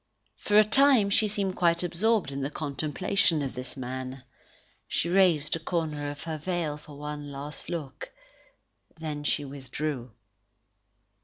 For 0.39 0.57
a 0.57 0.63
time, 0.63 1.11
she 1.11 1.27
seemed 1.27 1.55
quite 1.57 1.83
absorbed 1.83 2.31
in 2.31 2.41
the 2.41 2.49
contemplation 2.49 3.43
of 3.43 3.53
this 3.53 3.77
man. 3.77 4.23
She 4.87 5.09
raised 5.09 5.55
a 5.55 5.59
corner 5.59 6.09
of 6.09 6.23
her 6.23 6.39
veil 6.39 6.75
for 6.77 6.97
one 6.97 7.31
last 7.31 7.69
look. 7.69 8.11
Then 8.99 9.23
she 9.23 9.45
withdrew. 9.45 10.09